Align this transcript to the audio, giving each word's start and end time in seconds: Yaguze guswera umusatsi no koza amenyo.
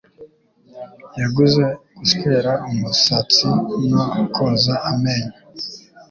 Yaguze 1.19 1.63
guswera 1.97 2.51
umusatsi 2.71 3.47
no 3.89 4.01
koza 4.33 4.75
amenyo. 4.91 5.33